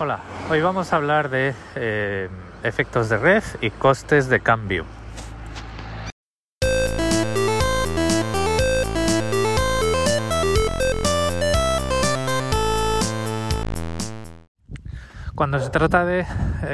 Hola, 0.00 0.20
hoy 0.48 0.60
vamos 0.60 0.92
a 0.92 0.96
hablar 0.96 1.28
de 1.28 1.56
eh, 1.74 2.28
efectos 2.62 3.08
de 3.08 3.16
red 3.16 3.42
y 3.60 3.70
costes 3.70 4.28
de 4.28 4.38
cambio. 4.38 4.84
Cuando 15.38 15.60
se 15.60 15.70
trata 15.70 16.04
de 16.04 16.22
eh, 16.22 16.26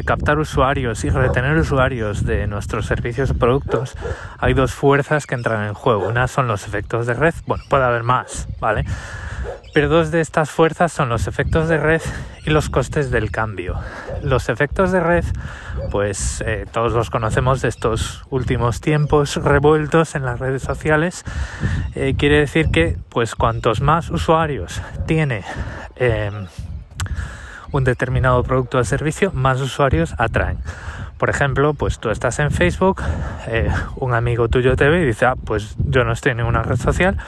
captar 0.07 0.39
usuarios 0.39 1.05
y 1.05 1.11
retener 1.11 1.55
usuarios 1.59 2.25
de 2.25 2.47
nuestros 2.47 2.87
servicios 2.87 3.33
o 3.33 3.35
productos, 3.35 3.95
hay 4.39 4.55
dos 4.55 4.73
fuerzas 4.73 5.27
que 5.27 5.35
entran 5.35 5.69
en 5.69 5.75
juego. 5.75 6.09
Una 6.09 6.29
son 6.29 6.49
los 6.49 6.67
efectos 6.67 7.07
de 7.07 7.13
red, 7.13 7.35
bueno, 7.47 7.63
puede 7.69 7.85
haber 7.85 8.05
más, 8.05 8.49
¿vale? 8.61 8.87
Pero 9.75 9.91
dos 9.91 10.11
de 10.11 10.23
estas 10.23 10.51
fuerzas 10.51 10.95
son 10.95 11.11
los 11.11 11.27
efectos 11.27 11.69
de 11.69 11.77
red 11.77 12.01
y 12.47 12.51
los 12.53 12.71
costes 12.71 13.11
del 13.11 13.31
cambio. 13.31 13.79
Los 14.23 14.49
efectos 14.49 14.93
de 14.93 15.01
red, 15.01 15.25
pues 15.91 16.43
eh, 16.47 16.65
todos 16.73 16.95
los 16.95 17.11
conocemos 17.11 17.61
de 17.61 17.69
estos 17.69 18.23
últimos 18.31 18.81
tiempos 18.81 19.37
revueltos 19.37 20.15
en 20.15 20.25
las 20.25 20.41
redes 20.41 20.63
sociales. 20.63 21.23
Eh, 21.95 22.15
quiere 22.17 22.39
decir 22.39 22.71
que, 22.71 22.97
pues 23.11 23.35
cuantos 23.35 23.83
más 23.83 24.09
usuarios 24.09 24.81
tiene 25.07 25.45
em, 25.97 26.47
un 27.75 27.83
determinado 27.83 28.45
producto 28.45 28.79
o 28.79 28.85
servicio, 28.85 29.33
más 29.33 29.61
usuarios 29.61 30.15
atraen. 30.19 30.59
Por 31.19 31.29
ejemplo, 31.29 31.75
pues 31.75 31.99
tú 31.99 32.11
estás 32.11 32.39
en 32.39 32.53
Facebook, 32.53 33.03
eh, 33.49 33.69
un 33.97 34.15
amigo 34.15 34.49
tuyo 34.49 34.77
te 34.77 34.89
ve 34.89 35.03
y 35.03 35.07
dice, 35.07 35.27
ah, 35.27 35.35
pues 35.35 35.75
yo 35.79 36.05
no 36.05 36.13
estoy 36.13 36.33
en 36.33 36.39
ninguna 36.39 36.63
red 36.63 36.77
social, 36.77 37.19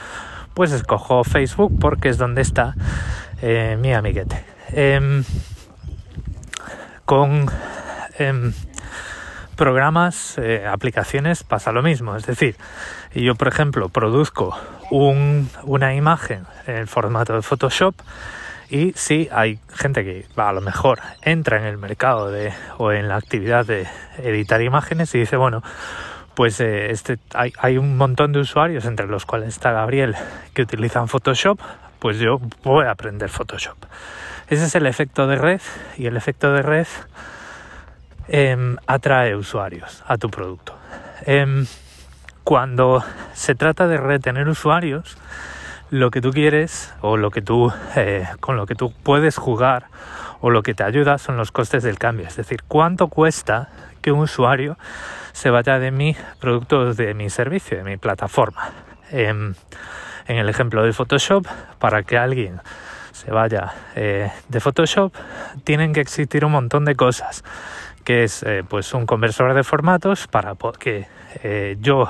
pues 0.53 0.71
escojo 0.71 1.25
Facebook 1.25 1.77
porque 1.79 2.07
es 2.07 2.17
donde 2.17 2.41
está 2.41 2.75
eh, 3.41 3.77
mi 3.79 3.93
amiguete. 3.93 4.45
Em, 4.69 5.25
con 7.03 7.47
em, 8.17 8.53
programas, 9.57 10.37
eh, 10.37 10.65
aplicaciones 10.65 11.43
pasa 11.43 11.73
lo 11.73 11.83
mismo. 11.83 12.15
Es 12.15 12.25
decir, 12.25 12.55
yo 13.13 13.35
por 13.35 13.49
ejemplo 13.49 13.89
produzco 13.89 14.57
una 14.91 15.93
imagen 15.93 16.45
en 16.67 16.87
formato 16.87 17.33
de 17.33 17.41
Photoshop, 17.41 17.95
y 18.69 18.93
si 18.93 19.29
hay 19.31 19.59
gente 19.73 20.03
que 20.03 20.25
a 20.35 20.51
lo 20.51 20.61
mejor 20.61 20.99
entra 21.21 21.57
en 21.57 21.65
el 21.65 21.77
mercado 21.77 22.29
de, 22.29 22.53
o 22.77 22.91
en 22.91 23.07
la 23.07 23.15
actividad 23.15 23.65
de 23.65 23.87
editar 24.17 24.61
imágenes 24.61 25.13
y 25.15 25.19
dice, 25.19 25.37
bueno, 25.37 25.63
pues 26.35 26.59
eh, 26.59 26.91
este, 26.91 27.17
hay, 27.33 27.53
hay, 27.57 27.77
un 27.77 27.97
montón 27.97 28.31
de 28.33 28.39
usuarios, 28.39 28.85
entre 28.85 29.07
los 29.07 29.25
cuales 29.25 29.49
está 29.49 29.71
Gabriel, 29.71 30.15
que 30.53 30.61
utilizan 30.61 31.07
Photoshop, 31.07 31.59
pues 31.99 32.19
yo 32.19 32.39
voy 32.63 32.85
a 32.85 32.91
aprender 32.91 33.29
Photoshop. 33.29 33.77
Ese 34.47 34.65
es 34.65 34.75
el 34.75 34.85
efecto 34.85 35.27
de 35.27 35.35
red 35.35 35.61
y 35.97 36.05
el 36.05 36.15
efecto 36.15 36.53
de 36.53 36.61
red 36.61 36.87
em, 38.27 38.77
atrae 38.85 39.35
usuarios 39.35 40.03
a 40.07 40.17
tu 40.17 40.29
producto. 40.29 40.73
Em, 41.25 41.65
cuando 42.43 43.03
se 43.33 43.55
trata 43.55 43.87
de 43.87 43.97
retener 43.97 44.47
usuarios, 44.47 45.17
lo 45.89 46.11
que 46.11 46.21
tú 46.21 46.31
quieres 46.31 46.93
o 47.01 47.17
lo 47.17 47.31
que 47.31 47.41
tú 47.41 47.71
eh, 47.95 48.27
con 48.39 48.57
lo 48.57 48.65
que 48.65 48.75
tú 48.75 48.91
puedes 49.03 49.37
jugar 49.37 49.87
o 50.41 50.49
lo 50.49 50.63
que 50.63 50.73
te 50.73 50.83
ayuda 50.83 51.17
son 51.17 51.37
los 51.37 51.51
costes 51.51 51.83
del 51.83 51.97
cambio. 51.97 52.27
Es 52.27 52.35
decir 52.35 52.63
cuánto 52.67 53.07
cuesta 53.07 53.69
que 54.01 54.11
un 54.11 54.19
usuario 54.19 54.77
se 55.31 55.49
vaya 55.49 55.79
de 55.79 55.91
mi 55.91 56.15
producto 56.39 56.93
de 56.93 57.13
mi 57.13 57.29
servicio 57.29 57.77
de 57.77 57.83
mi 57.83 57.97
plataforma 57.97 58.71
em, 59.11 59.53
en 60.27 60.37
el 60.37 60.49
ejemplo 60.49 60.83
de 60.83 60.93
Photoshop 60.93 61.45
para 61.79 62.03
que 62.03 62.17
alguien 62.17 62.59
se 63.11 63.31
vaya 63.31 63.73
eh, 63.95 64.31
de 64.47 64.59
Photoshop 64.59 65.13
tienen 65.63 65.93
que 65.93 66.01
existir 66.01 66.45
un 66.45 66.51
montón 66.53 66.85
de 66.85 66.95
cosas 66.95 67.43
que 68.03 68.23
es 68.23 68.43
eh, 68.43 68.63
pues 68.67 68.93
un 68.93 69.05
conversor 69.05 69.53
de 69.53 69.63
formatos 69.63 70.27
para 70.27 70.53
que 70.79 71.07
yo 71.81 72.09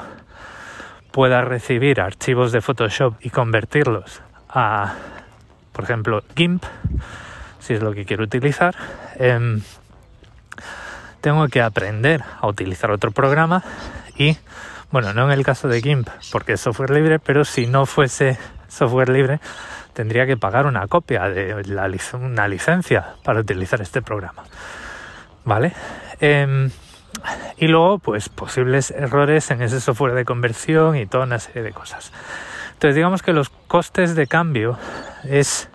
pueda 1.18 1.42
recibir 1.42 2.00
archivos 2.00 2.52
de 2.52 2.62
Photoshop 2.62 3.16
y 3.22 3.32
convertirlos 3.32 4.22
a, 4.50 4.94
por 5.72 5.84
ejemplo, 5.84 6.22
GIMP, 6.36 6.64
si 7.58 7.74
es 7.74 7.82
lo 7.82 7.92
que 7.96 8.06
quiero 8.06 8.24
utilizar, 8.24 8.76
em, 9.16 9.64
tengo 11.20 11.48
que 11.48 11.64
aprender 11.64 12.24
a 12.40 12.46
utilizar 12.46 12.92
otro 12.92 13.10
programa 13.10 13.64
y, 14.16 14.38
bueno, 14.92 15.12
no 15.16 15.26
en 15.26 15.32
el 15.32 15.44
caso 15.44 15.68
de 15.68 15.82
GIMP, 15.82 16.08
porque 16.32 16.54
es 16.54 16.62
software 16.62 16.92
libre, 16.92 17.18
pero 17.18 17.46
si 17.46 17.66
no 17.66 17.88
fuese 17.88 18.38
software 18.68 19.10
libre, 19.10 19.40
tendría 19.94 20.28
que 20.28 20.38
pagar 20.38 20.68
una 20.68 20.86
copia 20.86 21.28
de 21.30 21.64
la, 21.64 21.90
una 22.14 22.48
licencia 22.48 23.16
para 23.24 23.40
utilizar 23.40 23.82
este 23.82 24.04
programa. 24.04 24.44
¿Vale? 25.46 25.74
Em, 26.20 26.70
y 27.58 27.68
luego 27.68 28.00
pues 28.00 28.30
posibles 28.30 28.92
errores 28.92 29.52
en 29.52 29.62
ese 29.62 29.82
software 29.82 30.14
de 30.14 30.26
conversión 30.26 30.96
y 30.96 31.06
toda 31.06 31.26
una 31.26 31.40
serie 31.40 31.64
de 31.64 31.72
cosas. 31.72 32.12
Entonces 32.74 32.96
digamos 32.96 33.24
que 33.24 33.34
los 33.34 33.50
costes 33.50 34.16
de 34.16 34.28
cambio 34.28 34.78
es 35.24 35.70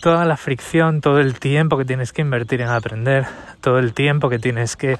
toda 0.00 0.24
la 0.24 0.36
fricción, 0.36 1.00
todo 1.00 1.20
el 1.20 1.38
tiempo 1.38 1.78
que 1.78 1.84
tienes 1.84 2.12
que 2.12 2.22
invertir 2.22 2.60
en 2.60 2.68
aprender, 2.68 3.26
todo 3.60 3.78
el 3.78 3.92
tiempo 3.92 4.28
que 4.28 4.38
tienes 4.38 4.76
que 4.76 4.98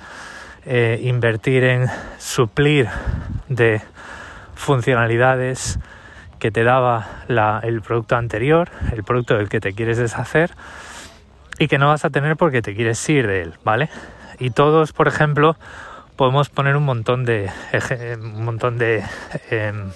eh, 0.65 1.01
invertir 1.03 1.65
en 1.65 1.87
suplir 2.19 2.89
de 3.49 3.83
funcionalidades 4.55 5.79
que 6.39 6.51
te 6.51 6.65
daba 6.65 7.07
el 7.63 7.83
producto 7.83 8.17
anterior, 8.17 8.69
el 8.93 9.05
producto 9.05 9.37
del 9.37 9.49
que 9.49 9.61
te 9.61 9.73
quieres 9.73 9.99
deshacer 9.99 10.51
y 11.59 11.69
que 11.69 11.79
no 11.79 11.89
vas 11.89 12.05
a 12.05 12.11
tener 12.11 12.37
porque 12.37 12.63
te 12.63 12.75
quieres 12.75 13.09
ir 13.09 13.27
de 13.27 13.43
él, 13.43 13.55
¿vale? 13.65 13.89
Y 14.39 14.51
todos, 14.51 14.93
por 14.93 15.09
ejemplo, 15.09 15.57
podemos 16.17 16.49
poner 16.49 16.77
un 16.77 16.85
montón 16.85 17.25
de, 17.25 17.51
un 18.21 18.45
montón 18.45 18.79
de 18.79 19.05
em, 19.51 19.91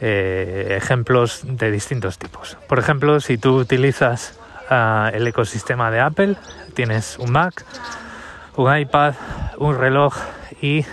eh, 0.00 0.74
ejemplos 0.76 1.42
de 1.44 1.70
distintos 1.70 2.18
tipos. 2.18 2.56
Por 2.68 2.78
ejemplo, 2.78 3.20
si 3.20 3.38
tú 3.38 3.56
utilizas 3.56 4.38
ah, 4.70 5.10
el 5.12 5.26
ecosistema 5.26 5.90
de 5.90 6.00
Apple, 6.00 6.36
tienes 6.74 7.18
un 7.18 7.32
Mac, 7.32 7.64
un 8.56 8.76
iPad, 8.76 9.14
un 9.58 9.78
reloj 9.78 10.14
y 10.60 10.84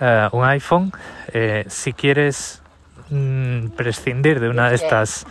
eh, 0.00 0.28
un 0.32 0.44
iPhone. 0.44 0.92
Eh, 1.32 1.64
si 1.68 1.92
quieres 1.92 2.62
mm, 3.10 3.68
prescindir 3.68 4.40
de 4.40 4.48
una 4.48 4.68
de 4.68 4.76
estas 4.76 5.26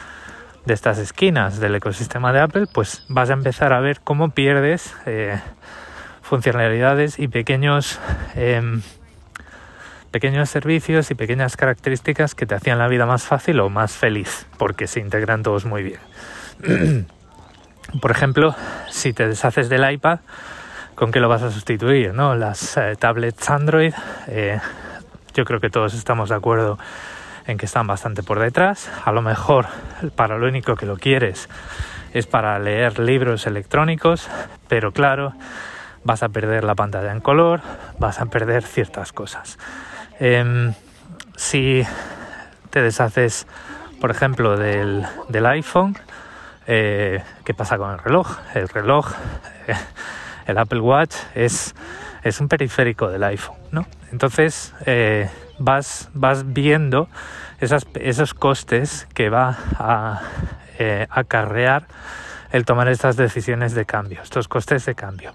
de 0.65 0.73
estas 0.73 0.97
esquinas 0.97 1.59
del 1.59 1.75
ecosistema 1.75 2.33
de 2.33 2.39
Apple, 2.39 2.67
pues 2.71 3.03
vas 3.09 3.29
a 3.29 3.33
empezar 3.33 3.73
a 3.73 3.79
ver 3.79 3.99
cómo 4.03 4.29
pierdes 4.29 4.95
eh, 5.05 5.39
funcionalidades 6.21 7.19
y 7.19 7.27
pequeños 7.27 7.99
em, 8.35 8.81
pequeños 10.11 10.49
servicios 10.49 11.09
y 11.09 11.15
pequeñas 11.15 11.55
características 11.55 12.35
que 12.35 12.45
te 12.45 12.53
hacían 12.53 12.77
la 12.77 12.87
vida 12.87 13.05
más 13.05 13.23
fácil 13.23 13.59
o 13.61 13.69
más 13.69 13.93
feliz, 13.93 14.45
porque 14.57 14.87
se 14.87 14.99
integran 14.99 15.41
todos 15.41 15.65
muy 15.65 15.83
bien. 15.83 15.99
Por 18.01 18.11
ejemplo, 18.11 18.55
si 18.89 19.13
te 19.13 19.27
deshaces 19.27 19.69
del 19.69 19.89
iPad, 19.89 20.19
¿con 20.95 21.11
qué 21.11 21.19
lo 21.19 21.29
vas 21.29 21.43
a 21.43 21.51
sustituir? 21.51 22.13
¿no? 22.13 22.35
Las 22.35 22.77
eh, 22.77 22.95
tablets 22.99 23.49
Android, 23.49 23.93
eh, 24.27 24.59
yo 25.33 25.45
creo 25.45 25.59
que 25.59 25.69
todos 25.69 25.93
estamos 25.93 26.29
de 26.29 26.35
acuerdo 26.35 26.77
en 27.51 27.57
que 27.57 27.65
están 27.65 27.85
bastante 27.85 28.23
por 28.23 28.39
detrás. 28.39 28.89
A 29.05 29.11
lo 29.11 29.21
mejor 29.21 29.67
para 30.15 30.37
lo 30.37 30.47
único 30.47 30.75
que 30.75 30.85
lo 30.85 30.97
quieres 30.97 31.49
es 32.13 32.25
para 32.25 32.57
leer 32.59 32.99
libros 32.99 33.45
electrónicos, 33.45 34.29
pero 34.67 34.91
claro, 34.91 35.33
vas 36.03 36.23
a 36.23 36.29
perder 36.29 36.63
la 36.63 36.75
pantalla 36.75 37.11
en 37.11 37.21
color, 37.21 37.61
vas 37.99 38.19
a 38.19 38.25
perder 38.25 38.63
ciertas 38.63 39.13
cosas. 39.13 39.59
Em, 40.19 40.73
si 41.35 41.85
te 42.69 42.81
deshaces, 42.81 43.47
por 43.99 44.11
ejemplo, 44.11 44.57
del, 44.57 45.05
iPhone, 45.45 45.97
eh, 46.67 47.23
¿qué 47.43 47.53
pasa 47.53 47.77
con 47.77 47.91
el 47.91 47.99
reloj? 47.99 48.37
El 48.53 48.67
reloj, 48.69 49.11
eh, 49.67 49.75
el 50.47 50.57
Apple 50.57 50.79
Watch 50.79 51.15
es, 51.35 51.75
es 52.23 52.39
un 52.39 52.47
periférico 52.47 53.09
del 53.09 53.23
iPhone, 53.23 53.57
¿no? 53.71 53.85
Entonces, 54.11 54.73
eh, 54.85 55.29
vas, 55.59 56.09
vas 56.13 56.53
viendo 56.53 57.07
esos 57.59 58.33
costes 58.33 59.07
que 59.13 59.29
va 59.29 59.57
a 59.77 60.21
eh, 60.79 61.07
acarrear 61.09 61.85
el 62.51 62.65
tomar 62.65 62.89
estas 62.89 63.15
decisiones 63.15 63.73
de 63.73 63.85
cambio, 63.85 64.21
estos 64.21 64.47
costes 64.47 64.85
de 64.85 64.95
cambio. 64.95 65.33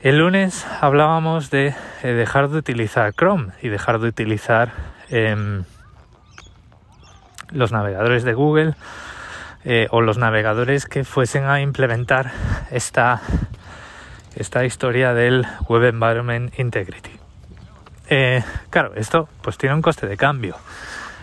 El 0.00 0.18
lunes 0.18 0.66
hablábamos 0.80 1.50
de 1.50 1.74
eh, 2.02 2.08
dejar 2.08 2.48
de 2.48 2.58
utilizar 2.58 3.12
Chrome 3.12 3.52
y 3.62 3.68
dejar 3.68 4.00
de 4.00 4.08
utilizar 4.08 4.72
em, 5.08 5.64
los 7.50 7.70
navegadores 7.70 8.24
de 8.24 8.32
Google 8.34 8.74
o 9.90 10.00
los 10.00 10.16
navegadores 10.16 10.86
que 10.86 11.04
fuesen 11.04 11.44
a 11.44 11.60
implementar 11.60 12.32
esta, 12.70 13.20
esta 14.36 14.64
historia 14.64 15.14
del 15.14 15.46
Web 15.68 15.84
Environment 15.84 16.58
Integrity. 16.58 17.10
Eh, 18.08 18.42
claro, 18.70 18.92
esto 18.96 19.28
pues 19.42 19.56
tiene 19.56 19.74
un 19.74 19.82
coste 19.82 20.06
de 20.06 20.16
cambio. 20.16 20.56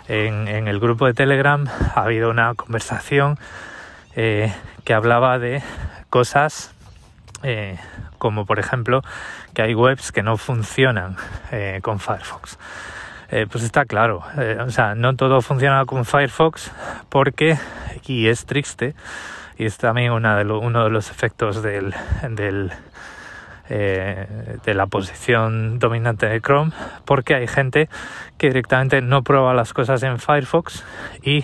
En, 0.07 0.48
el 0.48 0.80
grupo 0.80 1.06
de 1.06 1.13
Telegram 1.13 1.68
ha 1.95 2.01
habido 2.04 2.30
una 2.30 2.54
conversación 2.56 3.38
eh, 4.15 4.54
que 4.86 4.94
hablaba 4.94 5.38
de 5.38 5.62
cosas 6.09 6.74
eh, 7.44 7.77
como 8.18 8.45
por 8.45 8.57
ejemplo 8.57 9.01
que 9.54 9.63
hay 9.63 9.75
webs 9.75 10.13
que 10.13 10.24
no 10.24 10.38
funcionan 10.38 11.18
con 11.81 12.00
Firefox. 12.00 12.57
Pues 13.30 13.63
está 13.63 13.83
claro, 13.83 14.24
o 14.65 14.69
sea, 14.69 14.95
no 14.95 15.13
todo 15.18 15.42
funciona 15.42 15.83
con 15.86 16.06
Firefox 16.06 16.71
porque, 17.09 17.57
y 18.06 18.30
es 18.30 18.45
triste, 18.45 18.95
y 19.57 19.65
es 19.65 19.77
también 19.77 20.12
uno 20.12 20.83
de 20.83 20.89
los 20.89 21.09
efectos 21.12 21.62
del, 21.62 21.94
del 22.30 22.71
de 23.69 24.74
la 24.74 24.88
posición 24.88 25.77
dominante 25.77 26.25
de 26.25 26.39
Chrome, 26.39 26.71
porque 27.04 27.36
hay 27.36 27.48
gente 27.48 27.89
que 28.38 28.48
directamente 28.48 29.01
no 29.01 29.24
prueba 29.24 29.54
las 29.54 29.74
cosas 29.74 30.04
en 30.04 30.19
Firefox 30.19 30.86
y 31.21 31.44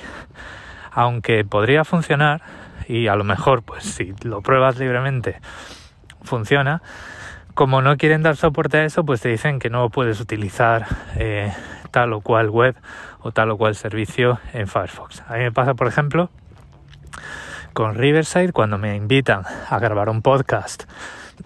aunque 0.94 1.44
podría 1.44 1.84
funcionar, 1.84 2.42
y 2.88 3.08
a 3.08 3.16
lo 3.16 3.24
mejor 3.24 3.64
pues 3.64 3.84
si 3.84 4.14
lo 4.24 4.42
pruebas 4.42 4.78
libremente 4.78 5.40
funciona. 6.24 6.82
Como 7.54 7.82
no 7.82 7.98
quieren 7.98 8.24
dar 8.24 8.36
soporte 8.36 8.78
a 8.78 8.86
eso, 8.86 9.04
pues 9.04 9.22
te 9.22 9.30
dicen 9.30 9.60
que 9.60 9.70
no 9.70 9.90
puedes 9.90 10.20
utilizar 10.20 10.88
eh, 11.16 11.54
tal 11.92 12.14
o 12.14 12.22
cual 12.22 12.50
web 12.50 12.76
o 13.20 13.32
tal 13.32 13.52
o 13.52 13.58
cual 13.58 13.76
servicio 13.76 14.40
en 14.54 14.68
Firefox. 14.68 15.22
A 15.28 15.34
mí 15.34 15.40
me 15.40 15.52
pasa, 15.52 15.76
por 15.76 15.88
ejemplo, 15.88 16.30
con 17.74 17.96
Riverside 17.96 18.54
cuando 18.54 18.78
me 18.78 18.96
invitan 18.96 19.44
a 19.70 19.80
grabar 19.80 20.10
un 20.10 20.22
podcast 20.22 20.84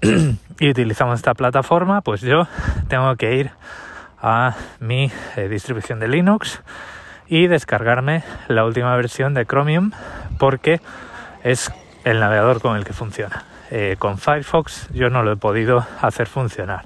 y 0.60 0.70
utilizamos 0.70 1.16
esta 1.16 1.34
plataforma, 1.34 2.02
pues 2.02 2.22
yo 2.22 2.48
tengo 2.88 3.16
que 3.16 3.36
ir 3.38 3.52
a 4.22 4.56
mi 4.80 5.12
eh, 5.36 5.48
distribución 5.48 6.00
de 6.00 6.08
Linux 6.08 6.62
y 7.28 7.48
descargarme 7.48 8.24
la 8.48 8.66
última 8.66 8.96
versión 8.96 9.34
de 9.34 9.46
Chromium 9.46 9.92
porque 10.38 10.82
es 11.44 11.72
el 12.04 12.20
navegador 12.20 12.62
con 12.62 12.76
el 12.78 12.84
que 12.84 12.94
funciona. 12.94 13.46
Eh, 13.72 13.96
con 13.98 14.18
Firefox 14.18 14.90
yo 14.94 15.10
no 15.10 15.24
lo 15.24 15.32
he 15.32 15.38
podido 15.38 15.86
hacer 16.02 16.28
funcionar. 16.28 16.86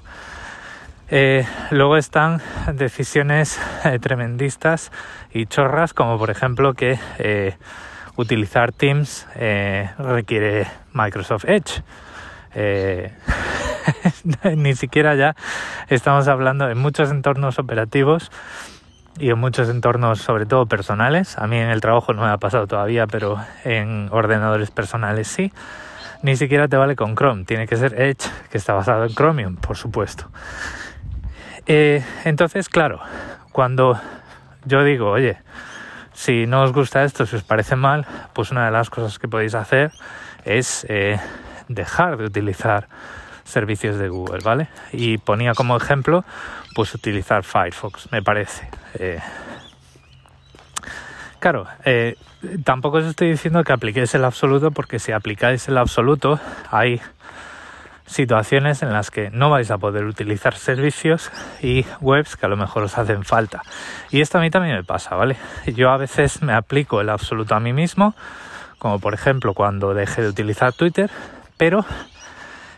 Eh, 1.09 1.45
luego 1.71 1.97
están 1.97 2.41
decisiones 2.73 3.59
tremendistas 4.01 4.91
y 5.33 5.45
chorras, 5.45 5.93
como 5.93 6.17
por 6.17 6.29
ejemplo 6.29 6.73
que 6.73 6.97
utilizar 8.17 8.71
Teams 8.71 9.27
requiere 9.97 10.67
Microsoft 10.93 11.45
Edge. 11.45 11.83
ni 14.57 14.75
siquiera 14.75 15.15
ya 15.15 15.35
estamos 15.87 16.27
hablando 16.27 16.69
en 16.69 16.77
muchos 16.77 17.09
entornos 17.09 17.59
operativos 17.59 18.29
y 19.17 19.29
en 19.29 19.39
muchos 19.39 19.69
entornos, 19.69 20.19
sobre 20.19 20.45
todo 20.45 20.65
personales. 20.65 21.37
A 21.37 21.47
mí 21.47 21.57
en 21.57 21.69
el 21.69 21.81
trabajo 21.81 22.13
no 22.13 22.23
me 22.23 22.29
ha 22.29 22.37
pasado 22.37 22.67
todavía, 22.67 23.07
pero 23.07 23.37
en 23.63 24.09
ordenadores 24.11 24.71
personales 24.71 25.27
sí 25.27 25.51
ni 26.23 26.35
siquiera 26.35 26.67
te 26.67 26.77
vale 26.77 26.95
con 26.95 27.15
Chrome, 27.15 27.45
tiene 27.45 27.67
que 27.67 27.75
ser 27.75 27.99
Edge, 27.99 28.29
que 28.51 28.57
está 28.57 28.73
basado 28.73 29.05
en 29.05 29.13
Chromium, 29.13 29.55
por 29.55 29.77
supuesto. 29.77 30.29
Eh, 31.65 32.03
entonces, 32.25 32.69
claro, 32.69 32.99
cuando 33.51 33.99
yo 34.65 34.83
digo, 34.83 35.09
oye, 35.09 35.37
si 36.13 36.45
no 36.45 36.63
os 36.63 36.73
gusta 36.73 37.03
esto, 37.03 37.25
si 37.25 37.35
os 37.35 37.43
parece 37.43 37.75
mal, 37.75 38.05
pues 38.33 38.51
una 38.51 38.65
de 38.65 38.71
las 38.71 38.89
cosas 38.89 39.19
que 39.19 39.27
podéis 39.27 39.55
hacer 39.55 39.91
es 40.45 40.85
eh, 40.89 41.19
dejar 41.67 42.17
de 42.17 42.25
utilizar 42.25 42.87
servicios 43.43 43.97
de 43.97 44.09
Google, 44.09 44.39
¿vale? 44.43 44.69
Y 44.91 45.17
ponía 45.17 45.53
como 45.53 45.75
ejemplo, 45.75 46.23
pues 46.75 46.93
utilizar 46.93 47.43
Firefox, 47.43 48.11
me 48.11 48.21
parece. 48.21 48.69
Eh, 48.95 49.19
Claro, 51.41 51.65
eh, 51.85 52.17
tampoco 52.63 52.97
os 52.97 53.05
estoy 53.05 53.31
diciendo 53.31 53.63
que 53.63 53.73
apliquéis 53.73 54.13
el 54.13 54.25
absoluto 54.25 54.69
porque 54.69 54.99
si 54.99 55.11
aplicáis 55.11 55.67
el 55.67 55.79
absoluto 55.79 56.39
hay 56.69 57.01
situaciones 58.11 58.83
en 58.83 58.91
las 58.91 59.09
que 59.09 59.29
no 59.31 59.49
vais 59.49 59.71
a 59.71 59.77
poder 59.77 60.03
utilizar 60.05 60.53
servicios 60.55 61.31
y 61.61 61.85
webs 62.01 62.35
que 62.35 62.45
a 62.45 62.49
lo 62.49 62.57
mejor 62.57 62.83
os 62.83 62.97
hacen 62.97 63.23
falta. 63.23 63.61
Y 64.11 64.21
esto 64.21 64.37
a 64.37 64.41
mí 64.41 64.49
también 64.49 64.75
me 64.75 64.83
pasa, 64.83 65.15
¿vale? 65.15 65.37
Yo 65.65 65.89
a 65.89 65.97
veces 65.97 66.41
me 66.41 66.53
aplico 66.53 67.01
el 67.01 67.09
absoluto 67.09 67.55
a 67.55 67.59
mí 67.59 67.73
mismo, 67.73 68.13
como 68.77 68.99
por 68.99 69.13
ejemplo 69.13 69.53
cuando 69.53 69.93
dejé 69.93 70.21
de 70.21 70.29
utilizar 70.29 70.73
Twitter, 70.73 71.09
pero 71.57 71.85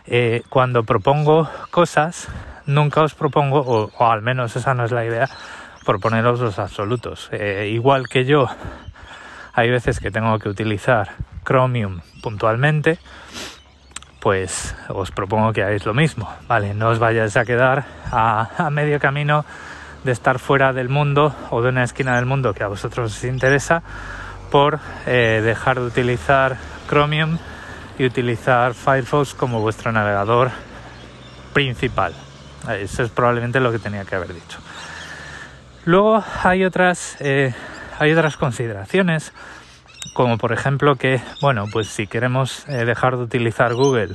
eh, 0.06 0.42
cuando 0.48 0.84
propongo 0.84 1.48
cosas, 1.70 2.28
nunca 2.66 3.02
os 3.02 3.14
propongo, 3.14 3.60
o, 3.60 4.10
al 4.10 4.22
menos 4.22 4.54
esa 4.56 4.74
no 4.74 4.84
es 4.84 4.92
la 4.92 5.04
idea, 5.04 5.28
por 5.84 6.00
poneros 6.00 6.40
los 6.40 6.58
absolutos. 6.58 7.28
Eh, 7.32 7.70
igual 7.72 8.08
que 8.08 8.24
yo, 8.24 8.46
hay 9.52 9.70
veces 9.70 10.00
que 10.00 10.10
tengo 10.10 10.38
que 10.38 10.48
utilizar 10.48 11.10
Chromium 11.44 12.00
puntualmente, 12.22 12.98
pues 14.24 14.74
os 14.88 15.10
propongo 15.10 15.52
que 15.52 15.62
hagáis 15.62 15.84
lo 15.84 15.92
mismo, 15.92 16.34
¿vale? 16.48 16.72
No 16.72 16.88
os 16.88 16.98
vayáis 16.98 17.36
a 17.36 17.44
quedar 17.44 17.84
a, 18.10 18.70
medio 18.70 18.98
camino 18.98 19.44
de 20.02 20.12
estar 20.12 20.38
fuera 20.38 20.72
del 20.72 20.88
mundo 20.88 21.36
o 21.50 21.60
de 21.60 21.68
una 21.68 21.84
esquina 21.84 22.16
del 22.16 22.24
mundo 22.24 22.54
que 22.54 22.64
a 22.64 22.68
vosotros 22.68 23.14
os 23.14 23.24
interesa 23.24 23.82
por 24.50 24.80
eh, 25.04 25.42
dejar 25.44 25.78
de 25.78 25.84
utilizar 25.84 26.56
Chromium 26.88 27.36
y 27.98 28.06
utilizar 28.06 28.72
Firefox 28.72 29.34
como 29.34 29.60
vuestro 29.60 29.92
navegador 29.92 30.52
principal. 31.52 32.14
Eso 32.80 33.02
es 33.02 33.10
probablemente 33.10 33.60
lo 33.60 33.72
que 33.72 33.78
tenía 33.78 34.06
que 34.06 34.14
haber 34.14 34.32
dicho. 34.32 34.58
Luego 35.84 36.24
hay 36.42 36.64
otras, 36.64 37.18
eh, 37.20 37.52
hay 37.98 38.12
otras 38.12 38.38
consideraciones, 38.38 39.34
como 40.12 40.38
por 40.38 40.52
ejemplo 40.52 40.96
que, 40.96 41.20
bueno, 41.40 41.66
pues 41.72 41.88
si 41.88 42.06
queremos 42.06 42.68
eh, 42.68 42.84
dejar 42.84 43.16
de 43.16 43.24
utilizar 43.24 43.74
Google 43.74 44.14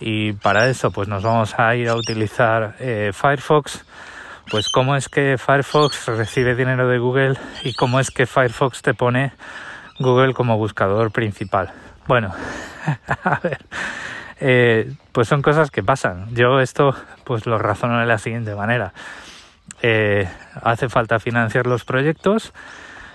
y 0.00 0.32
para 0.32 0.68
eso 0.68 0.90
pues 0.90 1.08
nos 1.08 1.22
vamos 1.22 1.58
a 1.58 1.74
ir 1.74 1.88
a 1.88 1.94
utilizar 1.94 2.76
eh, 2.78 3.10
Firefox, 3.12 3.84
pues 4.50 4.68
cómo 4.68 4.96
es 4.96 5.08
que 5.08 5.36
Firefox 5.38 6.06
recibe 6.06 6.54
dinero 6.54 6.88
de 6.88 6.98
Google 6.98 7.36
y 7.64 7.74
cómo 7.74 8.00
es 8.00 8.10
que 8.10 8.26
Firefox 8.26 8.82
te 8.82 8.94
pone 8.94 9.32
Google 9.98 10.32
como 10.32 10.56
buscador 10.56 11.10
principal. 11.10 11.72
Bueno, 12.06 12.32
a 13.24 13.40
ver, 13.40 14.96
pues 15.12 15.28
son 15.28 15.42
cosas 15.42 15.70
que 15.70 15.82
pasan. 15.82 16.34
Yo 16.34 16.60
esto 16.60 16.94
pues 17.24 17.44
lo 17.46 17.58
razono 17.58 18.00
de 18.00 18.06
la 18.06 18.18
siguiente 18.18 18.54
manera. 18.54 18.92
Eh, 19.82 20.28
hace 20.62 20.88
falta 20.88 21.20
financiar 21.20 21.66
los 21.66 21.84
proyectos 21.84 22.52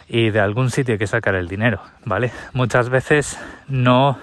y 0.08 0.30
de 0.30 0.40
algún 0.40 0.70
sitio 0.70 0.94
hay 0.94 1.00
que 1.00 1.08
sacar 1.08 1.36
el 1.36 1.48
dinero, 1.48 1.82
¿vale? 2.06 2.32
Muchas 2.54 2.90
veces 2.90 3.40
no 3.68 4.18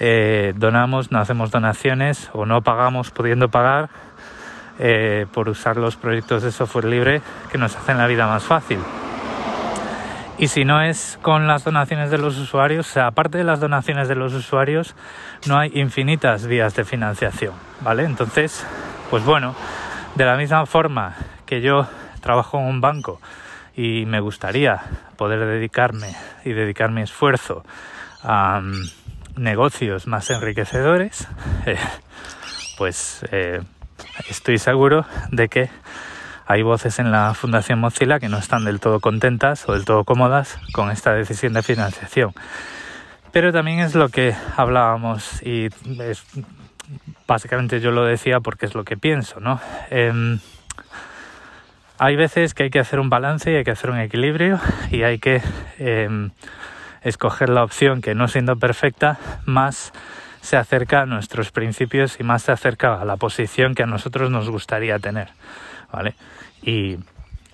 eh, 0.00 0.52
donamos, 0.56 1.12
no 1.12 1.18
hacemos 1.18 1.50
donaciones 1.50 2.30
o 2.32 2.46
no 2.46 2.62
pagamos 2.62 3.10
pudiendo 3.10 3.48
pagar 3.48 3.90
eh, 4.78 5.26
por 5.32 5.48
usar 5.48 5.76
los 5.76 5.96
proyectos 5.96 6.42
de 6.42 6.50
software 6.50 6.86
libre 6.86 7.22
que 7.50 7.58
nos 7.58 7.76
hacen 7.76 7.98
la 7.98 8.06
vida 8.06 8.26
más 8.26 8.42
fácil. 8.42 8.78
Y 10.38 10.48
si 10.48 10.64
no 10.64 10.82
es 10.82 11.18
con 11.22 11.46
las 11.46 11.62
donaciones 11.62 12.10
de 12.10 12.18
los 12.18 12.38
usuarios, 12.38 12.96
aparte 12.96 13.38
de 13.38 13.44
las 13.44 13.60
donaciones 13.60 14.08
de 14.08 14.16
los 14.16 14.34
usuarios, 14.34 14.96
no 15.46 15.56
hay 15.56 15.70
infinitas 15.74 16.46
vías 16.46 16.74
de 16.74 16.84
financiación, 16.84 17.54
¿vale? 17.80 18.04
Entonces, 18.04 18.66
pues 19.10 19.24
bueno, 19.24 19.54
de 20.16 20.24
la 20.24 20.36
misma 20.36 20.66
forma 20.66 21.14
que 21.46 21.60
yo 21.60 21.86
trabajo 22.20 22.58
en 22.58 22.64
un 22.64 22.80
banco 22.80 23.20
y 23.74 24.04
me 24.06 24.20
gustaría 24.20 24.82
poder 25.16 25.40
dedicarme 25.40 26.14
y 26.44 26.52
dedicar 26.52 26.90
mi 26.90 27.02
esfuerzo 27.02 27.64
a 28.22 28.60
mm, 28.60 29.42
negocios 29.42 30.06
más 30.06 30.30
enriquecedores, 30.30 31.26
eh, 31.66 31.76
pues 32.76 33.24
eh, 33.30 33.60
estoy 34.28 34.58
seguro 34.58 35.06
de 35.30 35.48
que 35.48 35.70
hay 36.46 36.62
voces 36.62 36.98
en 36.98 37.10
la 37.10 37.34
Fundación 37.34 37.78
Mozilla 37.78 38.20
que 38.20 38.28
no 38.28 38.38
están 38.38 38.64
del 38.64 38.80
todo 38.80 39.00
contentas 39.00 39.68
o 39.68 39.72
del 39.72 39.84
todo 39.84 40.04
cómodas 40.04 40.58
con 40.72 40.90
esta 40.90 41.12
decisión 41.14 41.54
de 41.54 41.62
financiación. 41.62 42.34
Pero 43.32 43.52
también 43.52 43.78
es 43.78 43.94
lo 43.94 44.10
que 44.10 44.34
hablábamos 44.56 45.42
y 45.42 45.68
básicamente 47.26 47.80
yo 47.80 47.90
lo 47.90 48.04
decía 48.04 48.40
porque 48.40 48.66
es 48.66 48.74
lo 48.74 48.84
que 48.84 48.96
pienso, 48.96 49.40
¿no? 49.40 49.60
Em, 49.88 50.38
hay 52.02 52.16
veces 52.16 52.52
que 52.52 52.64
hay 52.64 52.70
que 52.70 52.80
hacer 52.80 52.98
un 52.98 53.10
balance 53.10 53.52
y 53.52 53.54
hay 53.54 53.62
que 53.62 53.70
hacer 53.70 53.88
un 53.88 54.00
equilibrio 54.00 54.58
y 54.90 55.04
hay 55.04 55.20
que 55.20 55.40
em, 55.78 56.32
escoger 57.02 57.48
la 57.48 57.62
opción 57.62 58.00
que 58.00 58.16
no 58.16 58.26
siendo 58.26 58.56
perfecta 58.56 59.20
más 59.46 59.92
se 60.40 60.56
acerca 60.56 61.02
a 61.02 61.06
nuestros 61.06 61.52
principios 61.52 62.18
y 62.18 62.24
más 62.24 62.42
se 62.42 62.50
acerca 62.50 63.00
a 63.00 63.04
la 63.04 63.16
posición 63.18 63.76
que 63.76 63.84
a 63.84 63.86
nosotros 63.86 64.32
nos 64.32 64.50
gustaría 64.50 64.98
tener, 64.98 65.28
¿vale? 65.92 66.16
Y, 66.60 66.96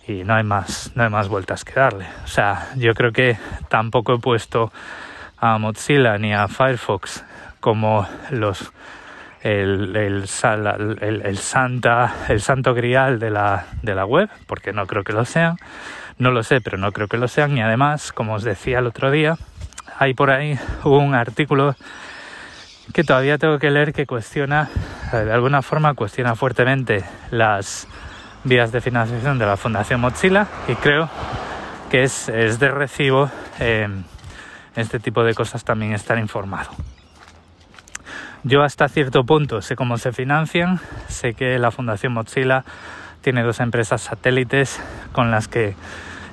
y 0.06 0.24
no 0.24 0.34
hay 0.34 0.44
más, 0.44 0.92
no 0.94 1.02
hay 1.02 1.10
más 1.10 1.28
vueltas 1.28 1.62
que 1.62 1.74
darle. 1.74 2.06
O 2.24 2.28
sea, 2.28 2.68
yo 2.76 2.94
creo 2.94 3.12
que 3.12 3.36
tampoco 3.68 4.14
he 4.14 4.18
puesto 4.18 4.72
a 5.36 5.58
Mozilla 5.58 6.16
ni 6.16 6.32
a 6.32 6.48
Firefox 6.48 7.22
como 7.60 8.08
los 8.30 8.72
el, 9.42 9.96
el, 9.96 10.26
santa, 10.26 12.14
el 12.28 12.40
santo 12.40 12.74
grial 12.74 13.18
de 13.18 13.30
la, 13.30 13.66
de 13.82 13.94
la 13.94 14.04
web, 14.04 14.28
porque 14.46 14.72
no 14.72 14.86
creo 14.86 15.04
que 15.04 15.12
lo 15.12 15.24
sean. 15.24 15.56
No 16.18 16.32
lo 16.32 16.42
sé, 16.42 16.60
pero 16.60 16.78
no 16.78 16.90
creo 16.92 17.06
que 17.06 17.16
lo 17.16 17.28
sean. 17.28 17.56
Y 17.56 17.62
además, 17.62 18.12
como 18.12 18.34
os 18.34 18.42
decía 18.42 18.80
el 18.80 18.86
otro 18.86 19.10
día, 19.10 19.36
hay 19.98 20.14
por 20.14 20.30
ahí 20.30 20.58
un 20.84 21.14
artículo 21.14 21.74
que 22.92 23.04
todavía 23.04 23.38
tengo 23.38 23.58
que 23.58 23.70
leer 23.70 23.92
que 23.92 24.06
cuestiona, 24.06 24.68
eh, 25.12 25.16
de 25.16 25.32
alguna 25.32 25.62
forma 25.62 25.94
cuestiona 25.94 26.34
fuertemente 26.34 27.04
las 27.30 27.86
vías 28.44 28.72
de 28.72 28.80
financiación 28.80 29.38
de 29.38 29.46
la 29.46 29.56
Fundación 29.56 30.00
Mozilla 30.00 30.46
y 30.68 30.74
creo 30.76 31.08
que 31.90 32.02
es, 32.02 32.26
de 32.26 32.70
recibo 32.70 33.30
eh, 33.60 33.88
este 34.76 35.00
tipo 35.00 35.24
de 35.24 35.34
cosas 35.34 35.64
también 35.64 35.92
estar 35.92 36.18
informado. 36.18 36.70
Yo 38.48 38.62
hasta 38.62 38.88
cierto 38.88 39.24
punto 39.24 39.60
sé 39.60 39.76
cómo 39.76 39.98
se 39.98 40.10
financian, 40.10 40.80
sé 41.08 41.34
que 41.34 41.58
la 41.58 41.70
Fundación 41.70 42.14
Mozilla 42.14 42.64
tiene 43.20 43.42
dos 43.42 43.60
empresas 43.60 44.00
satélites 44.00 44.80
con 45.12 45.30
las 45.30 45.48
que 45.48 45.76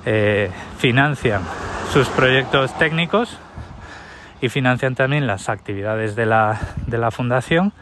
eh, 0.06 0.50
financian 0.78 1.42
sus 1.92 2.08
proyectos 2.08 2.72
técnicos 2.78 3.38
y 4.40 4.48
financian 4.48 4.94
también 4.94 5.26
las 5.26 5.50
actividades 5.50 6.16
de 6.16 6.24
la, 6.24 6.58
de 6.86 6.96
la 6.96 7.10
fundación, 7.10 7.74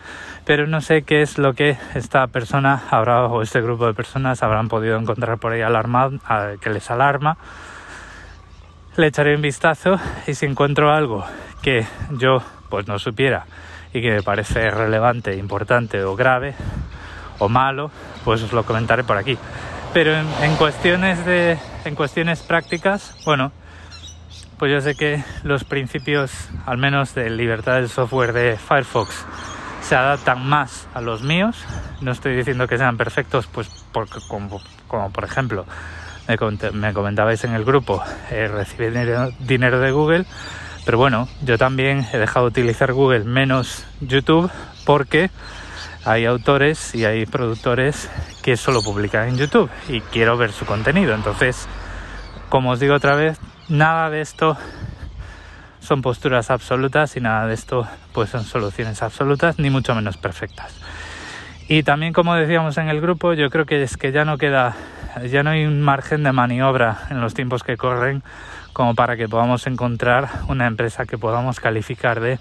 pero 0.44 0.66
no 0.66 0.80
sé 0.80 1.02
qué 1.02 1.22
es 1.22 1.38
lo 1.38 1.52
que 1.52 1.76
esta 1.94 2.26
persona 2.26 2.82
habrá 2.90 3.26
o 3.26 3.40
este 3.40 3.60
grupo 3.60 3.86
de 3.86 3.94
personas 3.94 4.42
habrán 4.42 4.66
podido 4.66 4.98
encontrar 4.98 5.38
por 5.38 5.52
ahí 5.52 5.62
alarmado, 5.62 6.18
que 6.60 6.70
les 6.70 6.90
alarma. 6.90 7.36
Le 8.96 9.06
echaré 9.06 9.36
un 9.36 9.42
vistazo 9.42 9.96
y 10.26 10.34
si 10.34 10.46
encuentro 10.46 10.90
algo 10.92 11.24
que 11.62 11.86
yo 12.10 12.42
pues 12.68 12.88
no 12.88 12.98
supiera 12.98 13.46
y 13.94 14.02
que 14.02 14.10
me 14.10 14.22
parece 14.22 14.70
relevante, 14.70 15.36
importante 15.36 16.02
o 16.02 16.16
grave 16.16 16.54
o 17.38 17.48
malo, 17.48 17.90
pues 18.24 18.42
os 18.42 18.52
lo 18.52 18.64
comentaré 18.64 19.04
por 19.04 19.16
aquí. 19.16 19.38
Pero 19.94 20.12
en, 20.16 20.56
cuestiones 20.56 21.24
de 21.24 21.56
en 21.84 21.94
cuestiones 21.94 22.42
prácticas, 22.42 23.16
bueno, 23.24 23.52
pues 24.58 24.72
yo 24.72 24.80
sé 24.80 24.96
que 24.96 25.22
los 25.44 25.62
principios, 25.62 26.32
al 26.66 26.76
menos 26.76 27.14
de 27.14 27.30
libertad 27.30 27.74
del 27.76 27.88
software 27.88 28.32
de 28.32 28.56
Firefox, 28.56 29.24
se 29.80 29.94
adaptan 29.94 30.44
más 30.44 30.88
a 30.92 31.00
los 31.00 31.22
míos. 31.22 31.64
No 32.00 32.10
estoy 32.10 32.34
diciendo 32.34 32.66
que 32.66 32.76
sean 32.78 32.96
perfectos, 32.96 33.46
pues 33.46 33.68
porque, 33.92 34.18
como, 34.26 34.60
por 35.12 35.24
ejemplo 35.24 35.66
me, 36.72 36.92
comentabais 36.92 37.44
en 37.44 37.52
el 37.52 37.64
grupo, 37.64 38.02
eh, 38.30 38.48
recibir 38.48 38.92
dinero 39.38 39.78
de 39.78 39.90
Google 39.92 40.26
pero 40.84 40.98
bueno, 40.98 41.28
yo 41.42 41.58
también 41.58 42.06
he 42.12 42.18
dejado 42.18 42.46
de 42.46 42.60
utilizar 42.60 42.92
Google 42.92 43.24
menos 43.24 43.86
YouTube 44.00 44.50
porque 44.84 45.30
hay 46.04 46.26
autores 46.26 46.94
y 46.94 47.04
hay 47.06 47.24
productores 47.24 48.10
que 48.42 48.56
solo 48.56 48.82
publican 48.82 49.28
en 49.28 49.38
YouTube 49.38 49.70
y 49.88 50.00
quiero 50.02 50.36
ver 50.36 50.52
su 50.52 50.66
contenido. 50.66 51.14
Entonces, 51.14 51.66
como 52.50 52.72
os 52.72 52.80
digo 52.80 52.94
otra 52.94 53.14
vez, 53.14 53.38
nada 53.68 54.10
de 54.10 54.20
esto 54.20 54.56
son 55.80 56.02
posturas 56.02 56.50
absolutas 56.50 57.16
y 57.16 57.20
nada 57.20 57.46
de 57.46 57.54
esto 57.54 57.86
pues 58.12 58.30
son 58.30 58.44
soluciones 58.44 59.02
absolutas 59.02 59.58
ni 59.58 59.70
mucho 59.70 59.94
menos 59.94 60.16
perfectas. 60.16 60.74
Y 61.68 61.82
también 61.82 62.12
como 62.12 62.34
decíamos 62.34 62.76
en 62.76 62.88
el 62.88 63.00
grupo, 63.00 63.32
yo 63.32 63.48
creo 63.48 63.64
que 63.64 63.82
es 63.82 63.96
que 63.96 64.12
ya 64.12 64.24
no 64.24 64.36
queda 64.36 64.76
ya 65.30 65.42
no 65.42 65.50
hay 65.50 65.64
un 65.64 65.80
margen 65.80 66.24
de 66.24 66.32
maniobra 66.32 67.02
en 67.10 67.20
los 67.20 67.34
tiempos 67.34 67.62
que 67.62 67.76
corren 67.76 68.22
como 68.74 68.94
para 68.94 69.16
que 69.16 69.28
podamos 69.28 69.66
encontrar 69.66 70.28
una 70.48 70.66
empresa 70.66 71.06
que 71.06 71.16
podamos 71.16 71.60
calificar 71.60 72.20
de, 72.20 72.38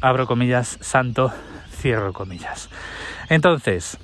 abro 0.00 0.26
comillas, 0.26 0.78
santo, 0.80 1.30
cierro 1.70 2.14
comillas. 2.14 2.70
Entonces, 3.28 3.98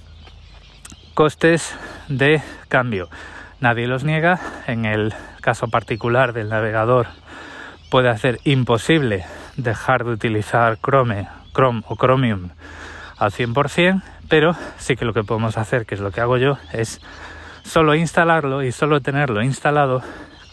costes 1.14 1.74
de 2.08 2.42
cambio. 2.68 3.08
Nadie 3.60 3.86
los 3.86 4.04
niega. 4.04 4.38
En 4.66 4.84
el 4.84 5.14
caso 5.40 5.68
particular 5.68 6.32
del 6.32 6.50
navegador 6.50 7.06
puede 7.90 8.10
hacer 8.10 8.40
imposible 8.44 9.24
dejar 9.56 10.04
de 10.04 10.10
utilizar 10.10 10.78
Chrome, 10.78 11.28
Chrome 11.54 11.82
o 11.86 11.96
Chromium 11.96 12.50
al 13.16 13.30
100%, 13.30 14.02
pero 14.28 14.54
sí 14.76 14.96
que 14.96 15.04
lo 15.04 15.14
que 15.14 15.22
podemos 15.22 15.56
hacer, 15.56 15.86
que 15.86 15.94
es 15.94 16.00
lo 16.00 16.10
que 16.10 16.20
hago 16.20 16.36
yo, 16.36 16.58
es 16.72 17.00
solo 17.62 17.94
instalarlo 17.94 18.62
y 18.62 18.72
solo 18.72 19.00
tenerlo 19.00 19.42
instalado 19.42 20.02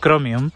Chromium 0.01 0.51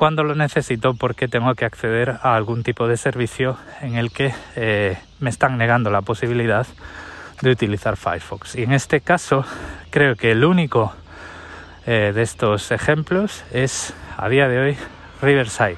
cuando 0.00 0.24
lo 0.24 0.34
necesito 0.34 0.94
porque 0.94 1.28
tengo 1.28 1.54
que 1.54 1.66
acceder 1.66 2.20
a 2.22 2.34
algún 2.34 2.62
tipo 2.62 2.88
de 2.88 2.96
servicio 2.96 3.58
en 3.82 3.96
el 3.96 4.10
que 4.10 4.32
eh, 4.56 4.96
me 5.18 5.28
están 5.28 5.58
negando 5.58 5.90
la 5.90 6.00
posibilidad 6.00 6.66
de 7.42 7.50
utilizar 7.50 7.98
Firefox. 7.98 8.54
Y 8.54 8.62
en 8.62 8.72
este 8.72 9.02
caso 9.02 9.44
creo 9.90 10.16
que 10.16 10.30
el 10.30 10.42
único 10.42 10.94
eh, 11.84 12.12
de 12.14 12.22
estos 12.22 12.70
ejemplos 12.70 13.44
es 13.52 13.92
a 14.16 14.30
día 14.30 14.48
de 14.48 14.58
hoy 14.58 14.76
Riverside. 15.20 15.76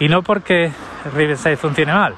Y 0.00 0.08
no 0.08 0.22
porque 0.22 0.72
Riverside 1.14 1.58
funcione 1.58 1.92
mal, 1.92 2.14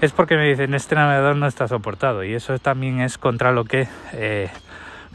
es 0.00 0.12
porque 0.12 0.36
me 0.36 0.48
dicen 0.48 0.72
este 0.72 0.94
navegador 0.94 1.36
no 1.36 1.46
está 1.46 1.68
soportado 1.68 2.24
y 2.24 2.32
eso 2.32 2.58
también 2.58 3.02
es 3.02 3.18
contra 3.18 3.52
lo 3.52 3.64
que 3.64 3.86
eh, 4.14 4.48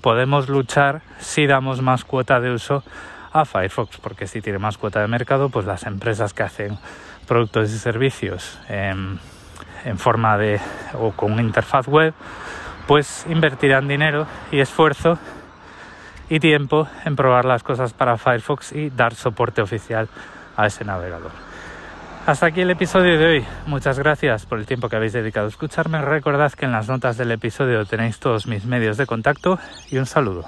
podemos 0.01 0.47
luchar 0.47 1.01
si 1.17 1.47
damos 1.47 1.81
más 1.81 2.05
cuota 2.05 2.39
de 2.39 2.51
uso 2.51 2.83
Firefox, 3.31 3.97
porque 3.97 4.27
si 4.27 4.41
tiene 4.41 4.59
más 4.59 4.77
cuota 4.77 4.99
de 4.99 5.07
mercado, 5.07 5.49
pues 5.49 5.65
las 5.65 5.85
empresas 5.85 6.33
que 6.33 6.43
hacen 6.43 6.77
productos 7.27 7.71
y 7.71 7.77
servicios 7.77 8.59
en, 8.67 9.19
forma 9.97 10.37
de 10.37 10.59
o 10.99 11.11
con 11.11 11.39
interfaz 11.39 11.87
web, 11.87 12.13
pues 12.87 13.25
invertirán 13.29 13.87
dinero 13.87 14.27
y 14.51 14.59
esfuerzo 14.59 15.17
y 16.29 16.39
tiempo 16.39 16.87
en 17.05 17.15
probar 17.15 17.45
las 17.45 17.63
cosas 17.63 17.93
para 17.93 18.17
Firefox 18.17 18.73
y 18.73 18.89
dar 18.89 19.15
soporte 19.15 19.61
oficial 19.61 20.07
a 20.55 20.67
ese 20.67 20.83
navegador. 20.85 21.31
Hasta 22.25 22.45
aquí 22.45 22.61
el 22.61 22.69
episodio 22.69 23.17
de 23.17 23.25
hoy. 23.25 23.45
Muchas 23.65 23.97
gracias 23.97 24.45
por 24.45 24.59
el 24.59 24.67
tiempo 24.67 24.89
que 24.89 24.95
habéis 24.95 25.13
dedicado 25.13 25.47
a 25.47 25.49
escucharme. 25.49 26.01
Recordad 26.01 26.51
que 26.53 26.65
en 26.65 26.71
las 26.71 26.87
notas 26.87 27.17
del 27.17 27.31
episodio 27.31 27.83
tenéis 27.85 28.19
todos 28.19 28.45
mis 28.45 28.65
medios 28.65 28.97
de 28.97 29.07
contacto 29.07 29.57
y 29.89 29.97
un 29.97 30.05
saludo. 30.05 30.45